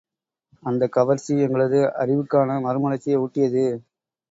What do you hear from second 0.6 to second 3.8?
அந்தக் கவர்ச்சி எங்களது அறிவுக்கான மறுமலர்ச்சியை ஊட்டியது.